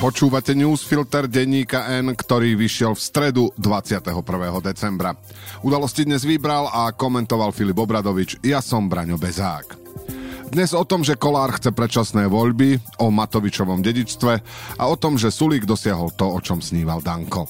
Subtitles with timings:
[0.00, 4.16] Počúvate newsfilter denníka N, ktorý vyšiel v stredu 21.
[4.64, 5.12] decembra.
[5.60, 9.76] Udalosti dnes vybral a komentoval Filip Obradovič, ja som Braňo Bezák.
[10.48, 14.32] Dnes o tom, že Kolár chce predčasné voľby, o Matovičovom dedičstve
[14.80, 17.44] a o tom, že Sulík dosiahol to, o čom sníval Danko.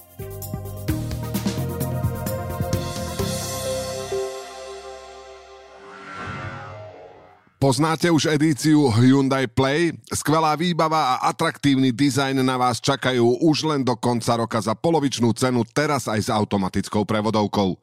[7.60, 9.92] Poznáte už edíciu Hyundai Play?
[10.08, 15.28] Skvelá výbava a atraktívny dizajn na vás čakajú už len do konca roka za polovičnú
[15.36, 17.76] cenu, teraz aj s automatickou prevodovkou.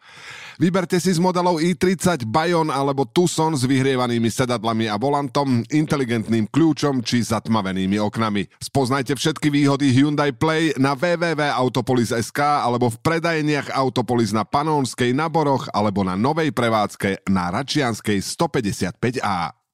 [0.57, 7.05] Vyberte si z modelov i30 Bayon alebo Tucson s vyhrievanými sedadlami a volantom, inteligentným kľúčom
[7.05, 8.49] či zatmavenými oknami.
[8.57, 15.69] Spoznajte všetky výhody Hyundai Play na www.autopolis.sk alebo v predajeniach Autopolis na Panónskej, na Boroch
[15.69, 19.66] alebo na novej prevádzke na Račianskej 155A.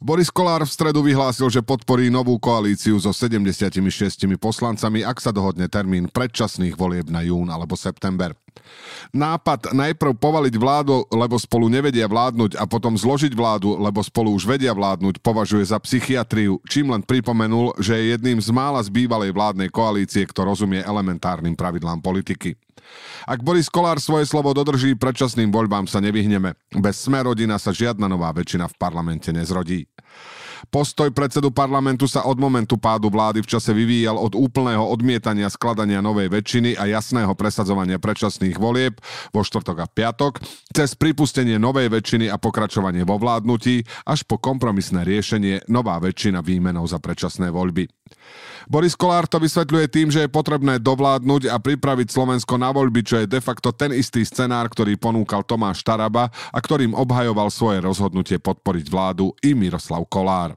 [0.00, 3.76] Boris Kolár v stredu vyhlásil, že podporí novú koalíciu so 76
[4.40, 8.32] poslancami, ak sa dohodne termín predčasných volieb na jún alebo september.
[9.10, 14.46] Nápad najprv povaliť vládu, lebo spolu nevedia vládnuť a potom zložiť vládu, lebo spolu už
[14.46, 19.34] vedia vládnuť, považuje za psychiatriu, čím len pripomenul, že je jedným z mála z bývalej
[19.34, 22.54] vládnej koalície, kto rozumie elementárnym pravidlám politiky.
[23.28, 26.56] Ak Boris Kolár svoje slovo dodrží, predčasným voľbám sa nevyhneme.
[26.80, 29.86] Bez sme rodina sa žiadna nová väčšina v parlamente nezrodí.
[30.68, 36.04] Postoj predsedu parlamentu sa od momentu pádu vlády v čase vyvíjal od úplného odmietania skladania
[36.04, 39.00] novej väčšiny a jasného presadzovania predčasných volieb
[39.32, 40.44] vo štvrtok a piatok,
[40.76, 46.84] cez pripustenie novej väčšiny a pokračovanie vo vládnutí, až po kompromisné riešenie nová väčšina výmenou
[46.84, 47.99] za predčasné voľby.
[48.70, 53.18] Boris Kolár to vysvetľuje tým, že je potrebné dovládnuť a pripraviť Slovensko na voľby, čo
[53.18, 58.38] je de facto ten istý scenár, ktorý ponúkal Tomáš Taraba a ktorým obhajoval svoje rozhodnutie
[58.38, 60.54] podporiť vládu i Miroslav Kolár.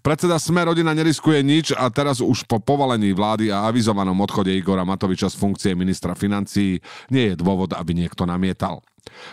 [0.00, 4.86] Predseda Sme rodina neriskuje nič a teraz už po povalení vlády a avizovanom odchode Igora
[4.86, 6.80] Matoviča z funkcie ministra financií
[7.12, 8.80] nie je dôvod, aby niekto namietal.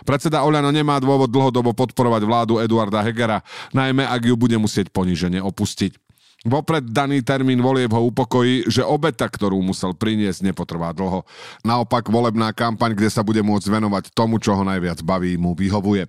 [0.03, 5.39] Predseda Oľano nemá dôvod dlhodobo podporovať vládu Eduarda Hegera, najmä ak ju bude musieť ponížene
[5.39, 6.08] opustiť.
[6.47, 11.27] Vopred daný termín volieb ho upokojí, že obeta, ktorú musel priniesť, nepotrvá dlho.
[11.67, 16.07] Naopak volebná kampaň, kde sa bude môcť venovať tomu, čo ho najviac baví, mu vyhovuje.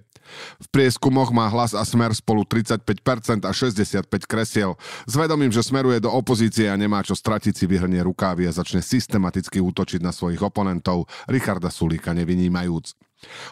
[0.62, 4.78] V prieskumoch má hlas a smer spolu 35% a 65 kresiel.
[5.02, 8.78] S vedomím, že smeruje do opozície a nemá čo stratiť si vyhrnie rukávy a začne
[8.78, 13.09] systematicky útočiť na svojich oponentov, Richarda Sulíka nevynímajúc.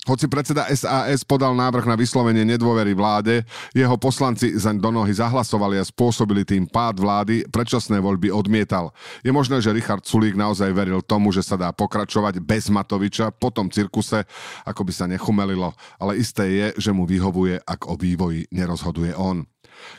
[0.09, 3.45] Hoci predseda SAS podal návrh na vyslovenie nedôvery vláde,
[3.77, 8.97] jeho poslanci zaň do nohy zahlasovali a spôsobili tým pád vlády, predčasné voľby odmietal.
[9.21, 13.53] Je možné, že Richard Sulík naozaj veril tomu, že sa dá pokračovať bez Matoviča po
[13.53, 14.25] tom cirkuse,
[14.65, 19.45] ako by sa nechumelilo, ale isté je, že mu vyhovuje, ak o vývoji nerozhoduje on.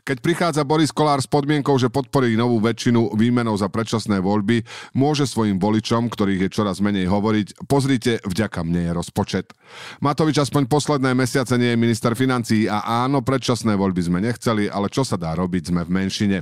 [0.04, 4.64] Keď prichádza Boris Kolár s podmienkou, že podporí novú väčšinu výmenou za predčasné voľby,
[4.94, 9.56] môže svojim voličom, ktorých je čoraz menej hovoriť, pozrite, vďaka mne je rozpočet.
[10.04, 14.92] Matovič aspoň posledné mesiace nie je minister financií a áno, predčasné voľby sme nechceli, ale
[14.92, 16.38] čo sa dá robiť, sme v menšine.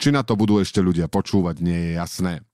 [0.00, 2.47] Či na to budú ešte ľudia počúvať, nie je jasné.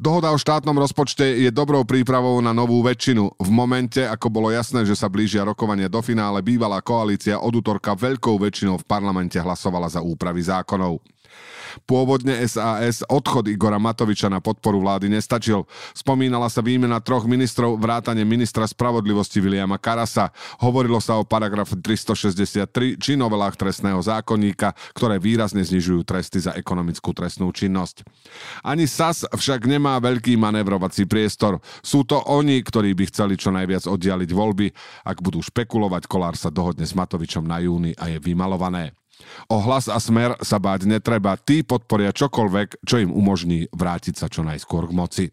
[0.00, 3.36] Dohoda o štátnom rozpočte je dobrou prípravou na novú väčšinu.
[3.36, 7.92] V momente, ako bolo jasné, že sa blížia rokovanie do finále, bývalá koalícia od útorka
[7.92, 11.04] veľkou väčšinou v parlamente hlasovala za úpravy zákonov.
[11.86, 15.66] Pôvodne SAS odchod Igora Matoviča na podporu vlády nestačil.
[15.94, 20.34] Spomínala sa výmena troch ministrov, vrátane ministra spravodlivosti Viliama Karasa.
[20.62, 27.14] Hovorilo sa o paragraf 363 či novelách trestného zákonníka, ktoré výrazne znižujú tresty za ekonomickú
[27.14, 28.02] trestnú činnosť.
[28.66, 31.62] Ani SAS však nemá veľký manevrovací priestor.
[31.80, 34.66] Sú to oni, ktorí by chceli čo najviac oddialiť voľby.
[35.06, 38.99] Ak budú špekulovať, Kolár sa dohodne s Matovičom na júni a je vymalované.
[39.50, 44.26] O hlas a smer sa báť netreba, tí podporia čokoľvek, čo im umožní vrátiť sa
[44.26, 45.26] čo najskôr k moci.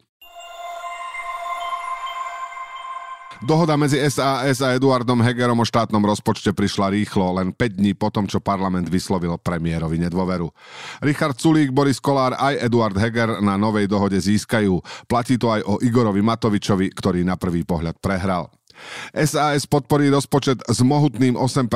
[3.38, 8.26] Dohoda medzi SAS a Eduardom Hegerom o štátnom rozpočte prišla rýchlo, len 5 dní potom,
[8.26, 10.50] čo parlament vyslovil premiérovi nedôveru.
[11.06, 14.82] Richard Sulík, Boris Kolár aj Eduard Heger na novej dohode získajú.
[15.06, 18.50] Platí to aj o Igorovi Matovičovi, ktorý na prvý pohľad prehral.
[19.14, 21.70] SAS podporí rozpočet s mohutným 8%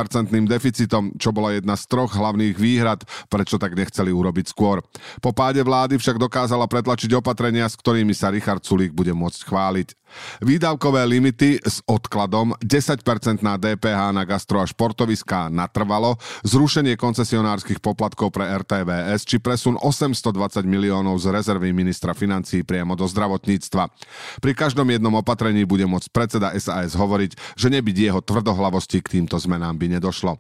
[0.48, 4.84] deficitom, čo bola jedna z troch hlavných výhrad, prečo tak nechceli urobiť skôr.
[5.20, 10.02] Po páde vlády však dokázala pretlačiť opatrenia, s ktorými sa Richard Sulík bude môcť chváliť.
[10.44, 13.00] Výdavkové limity s odkladom 10%
[13.40, 20.68] na DPH na gastro a športoviská natrvalo, zrušenie koncesionárskych poplatkov pre RTVS či presun 820
[20.68, 23.88] miliónov z rezervy ministra financí priamo do zdravotníctva.
[24.44, 29.38] Pri každom jednom opatrení bude môcť predseda SAS hovoriť, že nebyť jeho tvrdohlavosti k týmto
[29.40, 30.38] zmenám by nedošlo.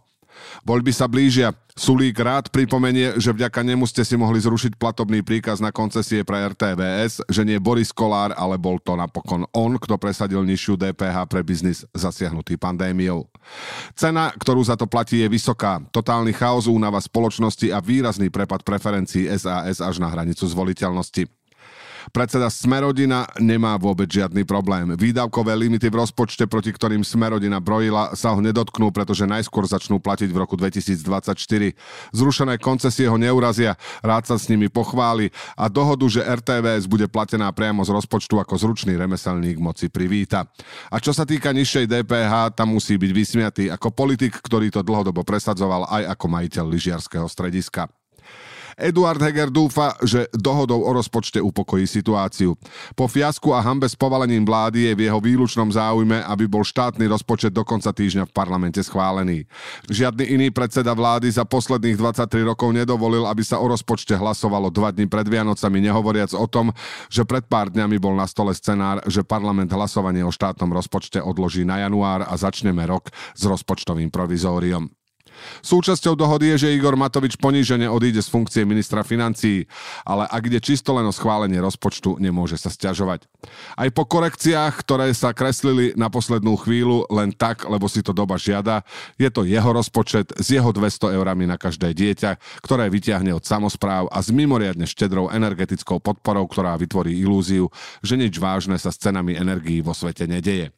[0.63, 1.53] Voľby sa blížia.
[1.71, 6.43] Sulík rád pripomenie, že vďaka nemu ste si mohli zrušiť platobný príkaz na koncesie pre
[6.51, 11.41] RTVS, že nie Boris Kolár, ale bol to napokon on, kto presadil nižšiu DPH pre
[11.47, 13.31] biznis zasiahnutý pandémiou.
[13.95, 15.79] Cena, ktorú za to platí, je vysoká.
[15.95, 21.40] Totálny chaos únava spoločnosti a výrazný prepad preferencií SAS až na hranicu zvoliteľnosti.
[22.09, 24.97] Predseda Smerodina nemá vôbec žiadny problém.
[24.97, 30.33] Výdavkové limity v rozpočte, proti ktorým Smerodina brojila, sa ho nedotknú, pretože najskôr začnú platiť
[30.33, 31.77] v roku 2024.
[32.09, 37.53] Zrušené koncesie ho neurazia, rád sa s nimi pochváli a dohodu, že RTVS bude platená
[37.53, 40.49] priamo z rozpočtu ako zručný remeselník moci privíta.
[40.89, 45.21] A čo sa týka nižšej DPH, tam musí byť vysmiatý ako politik, ktorý to dlhodobo
[45.21, 48.00] presadzoval aj ako majiteľ lyžiarského strediska.
[48.79, 52.55] Eduard Heger dúfa, že dohodou o rozpočte upokojí situáciu.
[52.95, 57.07] Po fiasku a hambe s povalením vlády je v jeho výlučnom záujme, aby bol štátny
[57.07, 59.43] rozpočet do konca týždňa v parlamente schválený.
[59.91, 64.91] Žiadny iný predseda vlády za posledných 23 rokov nedovolil, aby sa o rozpočte hlasovalo dva
[64.91, 66.71] dní pred Vianocami, nehovoriac o tom,
[67.11, 71.67] že pred pár dňami bol na stole scenár, že parlament hlasovanie o štátnom rozpočte odloží
[71.67, 75.00] na január a začneme rok s rozpočtovým provizóriom.
[75.61, 79.65] Súčasťou dohody je, že Igor Matovič ponížene odíde z funkcie ministra financií,
[80.07, 83.27] ale ak ide čisto len o schválenie rozpočtu, nemôže sa stiažovať.
[83.77, 88.35] Aj po korekciách, ktoré sa kreslili na poslednú chvíľu len tak, lebo si to doba
[88.35, 88.83] žiada,
[89.15, 94.09] je to jeho rozpočet s jeho 200 eurami na každé dieťa, ktoré vyťahne od samozpráv
[94.09, 97.69] a s mimoriadne štedrou energetickou podporou, ktorá vytvorí ilúziu,
[98.01, 100.73] že nič vážne sa s cenami energií vo svete nedeje.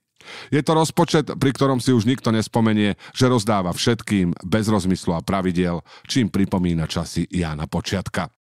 [0.51, 5.25] Je to rozpočet, pri ktorom si už nikto nespomenie, že rozdáva všetkým bez rozmyslu a
[5.25, 8.42] pravidiel, čím pripomína časy Jána Počiatka.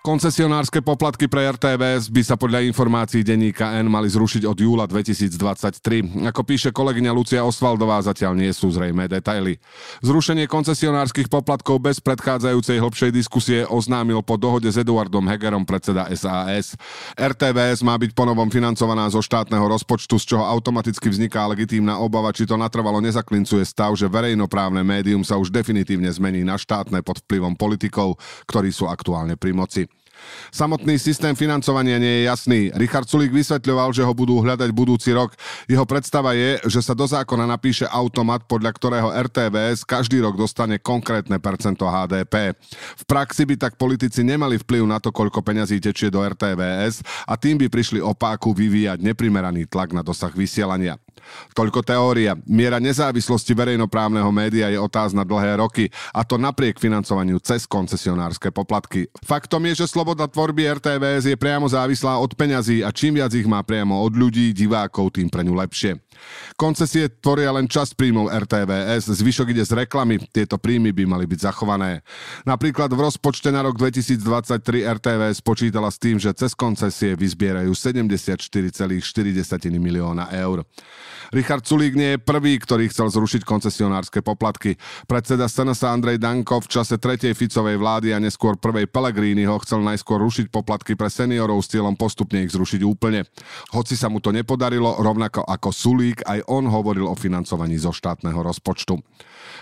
[0.00, 6.24] Koncesionárske poplatky pre RTVS by sa podľa informácií denníka N mali zrušiť od júla 2023.
[6.24, 9.60] Ako píše kolegyňa Lucia Osvaldová, zatiaľ nie sú zrejme detaily.
[10.00, 16.80] Zrušenie koncesionárskych poplatkov bez predchádzajúcej hlbšej diskusie oznámil po dohode s Eduardom Hegerom predseda SAS.
[17.20, 22.48] RTVS má byť ponovom financovaná zo štátneho rozpočtu, z čoho automaticky vzniká legitímna obava, či
[22.48, 27.52] to natrvalo nezaklincuje stav, že verejnoprávne médium sa už definitívne zmení na štátne pod vplyvom
[27.52, 28.16] politikov,
[28.48, 29.89] ktorí sú aktuálne pri moci.
[30.50, 32.60] Samotný systém financovania nie je jasný.
[32.74, 35.34] Richard Sulík vysvetľoval, že ho budú hľadať budúci rok.
[35.70, 40.82] Jeho predstava je, že sa do zákona napíše automat, podľa ktorého RTVS každý rok dostane
[40.82, 42.58] konkrétne percento HDP.
[42.98, 47.38] V praxi by tak politici nemali vplyv na to, koľko peňazí tečie do RTVS a
[47.38, 50.98] tým by prišli opáku vyvíjať neprimeraný tlak na dosah vysielania.
[51.54, 52.36] Toľko teória.
[52.44, 59.06] Miera nezávislosti verejnoprávneho média je otázna dlhé roky a to napriek financovaniu cez koncesionárske poplatky.
[59.22, 63.46] Faktom je, že sloboda tvorby RTVS je priamo závislá od peňazí a čím viac ich
[63.46, 65.96] má priamo od ľudí, divákov, tým pre ňu lepšie.
[66.56, 71.40] Koncesie tvoria len časť príjmov RTVS, zvyšok ide z reklamy, tieto príjmy by mali byť
[71.50, 72.04] zachované.
[72.44, 79.00] Napríklad v rozpočte na rok 2023 RTVS počítala s tým, že cez koncesie vyzbierajú 74,4
[79.78, 80.66] milióna eur.
[81.30, 84.74] Richard Sulík nie je prvý, ktorý chcel zrušiť koncesionárske poplatky.
[85.06, 89.78] Predseda Senasa Andrej Danko v čase tretej Ficovej vlády a neskôr prvej Pelegrini ho chcel
[89.78, 93.22] najskôr rušiť poplatky pre seniorov s cieľom postupne ich zrušiť úplne.
[93.70, 98.42] Hoci sa mu to nepodarilo, rovnako ako Sulík, aj on hovoril o financovaní zo štátneho
[98.42, 98.98] rozpočtu.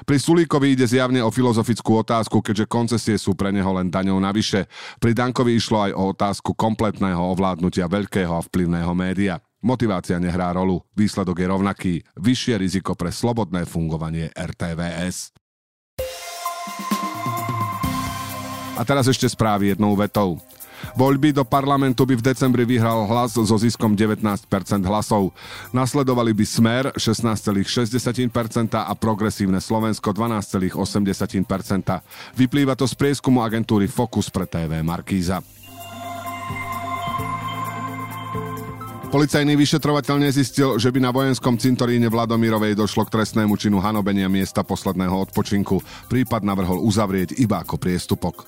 [0.07, 4.71] Pri Sulíkovi ide zjavne o filozofickú otázku, keďže koncesie sú pre neho len daňou navyše.
[5.03, 9.43] Pri Dankovi išlo aj o otázku kompletného ovládnutia veľkého a vplyvného média.
[9.59, 15.35] Motivácia nehrá rolu, výsledok je rovnaký, vyššie riziko pre slobodné fungovanie RTVS.
[18.79, 20.39] A teraz ešte správy jednou vetou.
[20.95, 24.49] Voľby do parlamentu by v decembri vyhral hlas so ziskom 19%
[24.85, 25.31] hlasov.
[25.71, 27.65] Nasledovali by Smer 16,6%
[28.75, 30.75] a Progresívne Slovensko 12,8%.
[32.35, 35.43] Vyplýva to z prieskumu agentúry Focus pre TV Markíza.
[39.09, 44.61] Policajný vyšetrovateľ nezistil, že by na vojenskom cintoríne Vladomírovej došlo k trestnému činu hanobenia miesta
[44.61, 45.81] posledného odpočinku.
[46.13, 48.45] Prípad navrhol uzavrieť iba ako priestupok.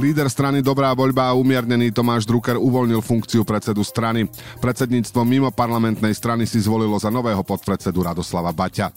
[0.00, 4.24] Líder strany Dobrá voľba a umiernený Tomáš Drucker uvoľnil funkciu predsedu strany.
[4.64, 8.88] Predsedníctvo mimo parlamentnej strany si zvolilo za nového podpredsedu Radoslava Baťa.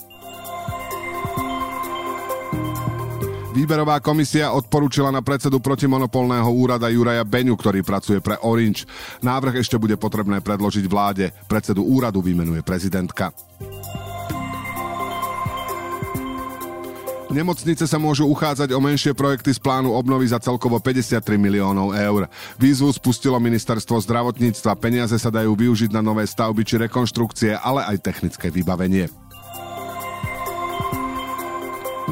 [3.51, 8.87] Výberová komisia odporúčila na predsedu protimonopolného úrada Juraja Beňu, ktorý pracuje pre Orange.
[9.19, 11.35] Návrh ešte bude potrebné predložiť vláde.
[11.51, 13.35] Predsedu úradu vymenuje prezidentka.
[17.33, 22.29] Nemocnice sa môžu uchádzať o menšie projekty z plánu obnovy za celkovo 53 miliónov eur.
[22.61, 24.77] Výzvu spustilo ministerstvo zdravotníctva.
[24.77, 29.09] Peniaze sa dajú využiť na nové stavby či rekonštrukcie, ale aj technické vybavenie.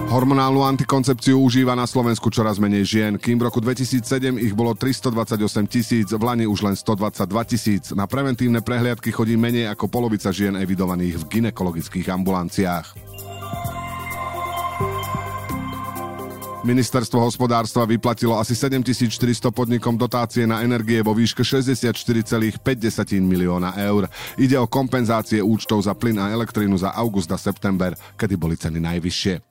[0.09, 5.37] Hormonálnu antikoncepciu užíva na Slovensku čoraz menej žien, kým v roku 2007 ich bolo 328
[5.69, 7.93] tisíc, v Lani už len 122 tisíc.
[7.93, 13.30] Na preventívne prehliadky chodí menej ako polovica žien evidovaných v ginekologických ambulanciách.
[16.61, 22.61] Ministerstvo hospodárstva vyplatilo asi 7400 podnikom dotácie na energie vo výške 64,5
[23.17, 24.05] milióna eur.
[24.37, 28.77] Ide o kompenzácie účtov za plyn a elektrínu za august a september, kedy boli ceny
[28.77, 29.50] najvyššie.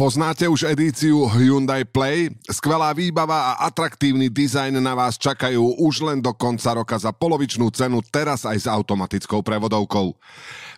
[0.00, 2.32] Poznáte už edíciu Hyundai Play?
[2.48, 7.68] Skvelá výbava a atraktívny dizajn na vás čakajú už len do konca roka za polovičnú
[7.68, 10.16] cenu, teraz aj s automatickou prevodovkou.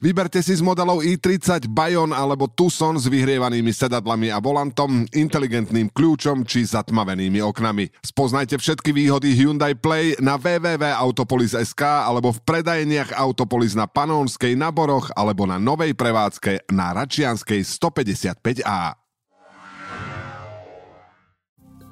[0.03, 6.43] Vyberte si z modelov i30, Bayon alebo Tucson s vyhrievanými sedadlami a volantom, inteligentným kľúčom
[6.43, 7.95] či zatmavenými oknami.
[8.03, 15.15] Spoznajte všetky výhody Hyundai Play na www.autopolis.sk alebo v predajeniach Autopolis na Panónskej, na Boroch
[15.15, 19.03] alebo na novej prevádzke na Račianskej 155A.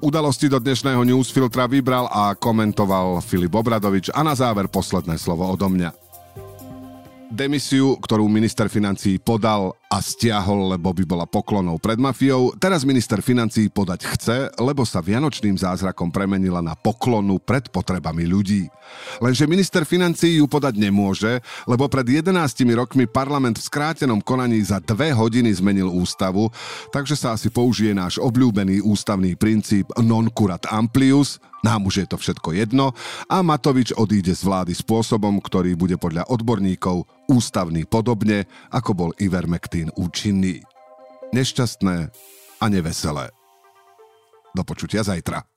[0.01, 4.09] Udalosti do dnešného newsfiltra vybral a komentoval Filip Obradovič.
[4.09, 5.93] A na záver posledné slovo odo mňa.
[7.29, 12.55] Demisiu, ktorú minister financí podal a stiahol, lebo by bola poklonou pred mafiou.
[12.55, 18.71] Teraz minister financí podať chce, lebo sa vianočným zázrakom premenila na poklonu pred potrebami ľudí.
[19.19, 22.31] Lenže minister financí ju podať nemôže, lebo pred 11
[22.71, 26.47] rokmi parlament v skrátenom konaní za dve hodiny zmenil ústavu,
[26.95, 32.17] takže sa asi použije náš obľúbený ústavný princíp non curat amplius, nám už je to
[32.17, 32.89] všetko jedno
[33.29, 38.43] a Matovič odíde z vlády spôsobom, ktorý bude podľa odborníkov ústavný podobne,
[38.75, 40.59] ako bol Ivermectin účinný.
[41.31, 41.97] Nešťastné
[42.59, 43.31] a neveselé.
[44.51, 45.47] Do počutia zajtra.